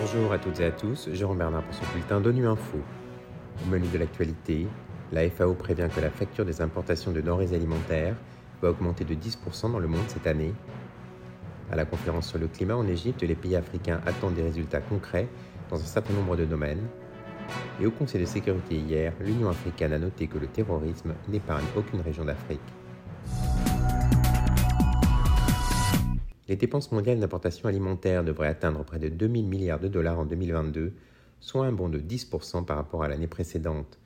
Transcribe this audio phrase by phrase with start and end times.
[0.00, 2.78] Bonjour à toutes et à tous, Jérôme Bernard pour ce bulletin d'ONU Info.
[3.64, 4.66] Au menu de l'actualité,
[5.12, 8.16] la FAO prévient que la facture des importations de denrées alimentaires
[8.60, 10.54] va augmenter de 10% dans le monde cette année.
[11.70, 15.28] À la conférence sur le climat en Égypte, les pays africains attendent des résultats concrets
[15.70, 16.86] dans un certain nombre de domaines.
[17.80, 22.00] Et au Conseil de sécurité hier, l'Union africaine a noté que le terrorisme n'épargne aucune
[22.00, 22.60] région d'Afrique.
[26.52, 30.92] Les dépenses mondiales d'importation alimentaire devraient atteindre près de 2000 milliards de dollars en 2022,
[31.40, 33.98] soit un bond de 10% par rapport à l'année précédente,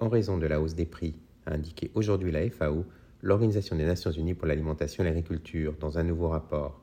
[0.00, 1.14] en raison de la hausse des prix,
[1.46, 2.84] a indiqué aujourd'hui la FAO,
[3.22, 6.80] l'Organisation des Nations Unies pour l'alimentation et l'agriculture, dans un nouveau rapport.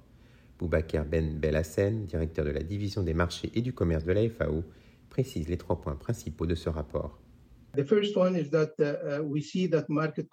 [0.58, 4.64] Boubaker Ben Belhassen, directeur de la division des marchés et du commerce de la FAO,
[5.10, 7.20] précise les trois points principaux de ce rapport.
[7.80, 9.70] Uh,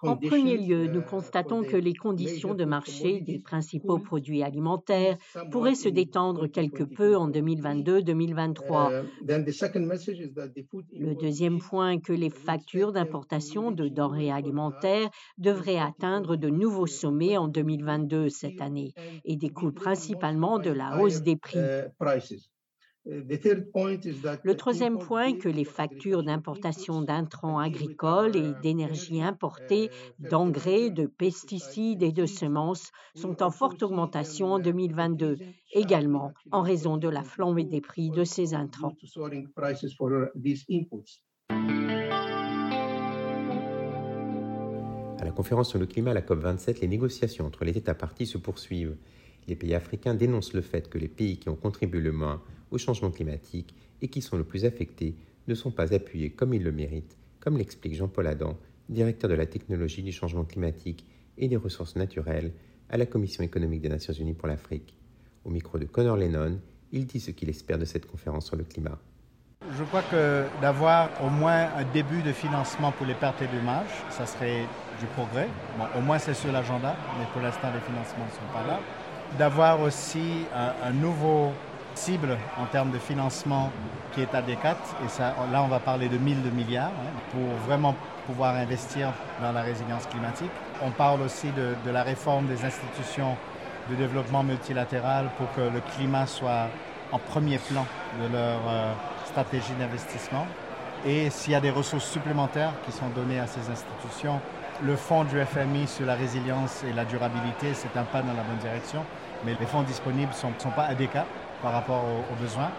[0.01, 5.17] en premier lieu, nous uh, constatons que les conditions de marché des principaux produits alimentaires
[5.51, 9.03] pourraient se détendre quelque peu en 2022-2023.
[10.99, 16.87] Le deuxième point est que les factures d'importation de denrées alimentaires devraient atteindre de nouveaux
[16.87, 18.93] sommets en 2022 cette année
[19.25, 21.59] et découlent principalement de la hausse des prix.
[23.09, 23.23] Uh,
[24.43, 31.05] le troisième point est que les factures d'importation d'intrants agricoles et d'énergie importée, d'engrais, de
[31.05, 35.37] pesticides et de semences sont en forte augmentation en 2022,
[35.71, 38.93] également en raison de la flambée des prix de ces intrants.
[45.19, 48.37] À la conférence sur le climat, la COP27, les négociations entre les États partis se
[48.37, 48.97] poursuivent.
[49.47, 52.41] Les pays africains dénoncent le fait que les pays qui ont contribué le moins
[52.71, 55.15] au changement climatique et qui sont le plus affectés
[55.47, 58.57] ne sont pas appuyés comme ils le méritent, comme l'explique Jean-Paul Adam,
[58.89, 61.05] directeur de la technologie du changement climatique
[61.37, 62.51] et des ressources naturelles
[62.89, 64.95] à la Commission économique des Nations Unies pour l'Afrique.
[65.45, 66.59] Au micro de Connor Lennon,
[66.91, 68.97] il dit ce qu'il espère de cette conférence sur le climat.
[69.77, 74.03] Je crois que d'avoir au moins un début de financement pour les pertes et dommages,
[74.09, 74.61] ça serait
[74.99, 75.49] du progrès.
[75.97, 78.79] Au moins c'est sur l'agenda, mais pour l'instant les financements ne sont pas là.
[79.37, 81.51] D'avoir aussi un nouveau
[81.97, 83.71] cible en termes de financement
[84.13, 84.77] qui est adéquate.
[85.05, 89.11] Et ça, là, on va parler de 1000 de milliards hein, pour vraiment pouvoir investir
[89.41, 90.51] dans la résilience climatique.
[90.81, 93.35] On parle aussi de, de, la réforme des institutions
[93.89, 96.67] de développement multilatéral pour que le climat soit
[97.11, 97.85] en premier plan
[98.21, 98.93] de leur euh,
[99.25, 100.45] stratégie d'investissement.
[101.05, 104.39] Et s'il y a des ressources supplémentaires qui sont données à ces institutions,
[104.83, 108.43] le fonds du FMI sur la résilience et la durabilité, c'est un pas dans la
[108.43, 109.03] bonne direction,
[109.45, 111.25] mais les fonds disponibles ne sont, sont pas adéquats
[111.61, 112.69] par rapport aux, besoins.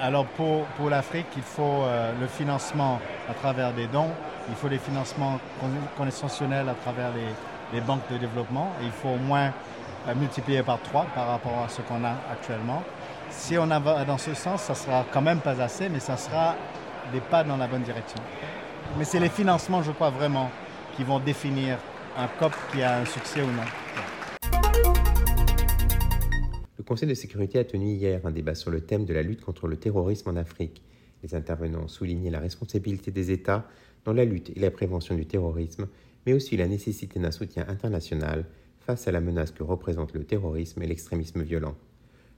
[0.00, 4.10] Alors pour, pour l'Afrique, il faut euh, le financement à travers des dons,
[4.48, 5.38] il faut des financements
[5.96, 9.50] constitutionnels à travers les, les, banques de développement, et il faut au moins
[10.08, 12.82] euh, multiplier par trois par rapport à ce qu'on a actuellement.
[13.30, 16.54] Si on va dans ce sens, ça sera quand même pas assez, mais ça sera
[17.12, 18.18] des pas dans la bonne direction.
[18.98, 20.50] Mais c'est les financements, je crois vraiment,
[20.96, 21.78] qui vont définir
[22.18, 23.62] un COP qui a un succès ou non.
[26.86, 29.40] Le Conseil de sécurité a tenu hier un débat sur le thème de la lutte
[29.40, 30.82] contre le terrorisme en Afrique.
[31.24, 33.68] Les intervenants ont souligné la responsabilité des États
[34.04, 35.88] dans la lutte et la prévention du terrorisme,
[36.24, 38.44] mais aussi la nécessité d'un soutien international
[38.78, 41.74] face à la menace que représentent le terrorisme et l'extrémisme violent.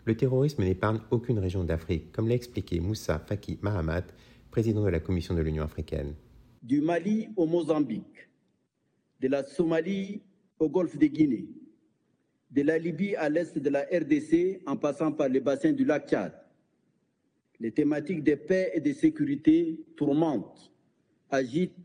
[0.07, 4.07] Le terrorisme n'épargne aucune région d'Afrique, comme l'a expliqué Moussa Faki Mahamat,
[4.51, 6.15] président de la Commission de l'Union africaine.
[6.63, 8.31] Du Mali au Mozambique,
[9.21, 10.23] de la Somalie
[10.59, 11.51] au golfe de Guinée,
[12.59, 16.09] de la Libye à l'est de la RDC en passant par les bassins du lac
[16.09, 16.33] Tchad.
[17.61, 20.73] Les thématiques de paix et de sécurité tourmentent,
[21.31, 21.77] agitent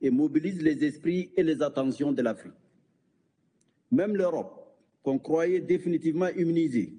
[0.00, 2.54] et mobilisent les esprits et les attentions de l'Afrique.
[3.90, 6.92] Même l'Europe, qu'on croyait définitivement immunisée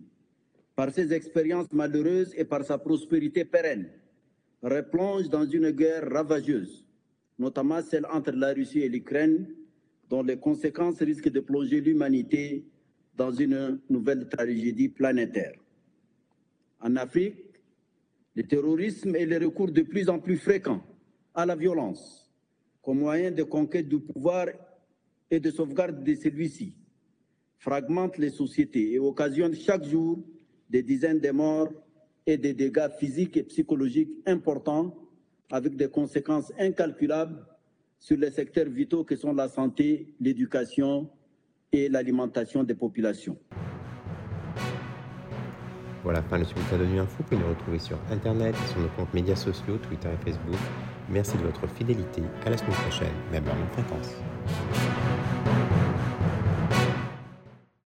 [0.75, 3.87] par ses expériences malheureuses et par sa prospérité pérenne,
[4.61, 6.85] replonge dans une guerre ravageuse,
[7.39, 9.47] notamment celle entre la Russie et l'Ukraine,
[10.09, 12.65] dont les conséquences risquent de plonger l'humanité
[13.15, 15.53] dans une nouvelle tragédie planétaire.
[16.79, 17.35] En Afrique,
[18.35, 20.83] le terrorisme et les recours de plus en plus fréquents
[21.33, 22.21] à la violence
[22.81, 24.47] comme moyen de conquête du pouvoir
[25.29, 26.73] et de sauvegarde de celui-ci
[27.59, 30.19] fragmentent les sociétés et occasionnent chaque jour
[30.69, 31.69] des dizaines de morts
[32.25, 34.95] et des dégâts physiques et psychologiques importants
[35.51, 37.45] avec des conséquences incalculables
[37.99, 41.09] sur les secteurs vitaux que sont la santé, l'éducation
[41.73, 43.37] et l'alimentation des populations.
[46.03, 47.15] Voilà, fin le bulletin de Nuit Info.
[47.19, 50.59] Vous pouvez nous retrouver sur Internet et sur nos comptes médias sociaux, Twitter et Facebook.
[51.09, 52.23] Merci de votre fidélité.
[52.45, 55.00] À la semaine prochaine, même heure, même fréquence.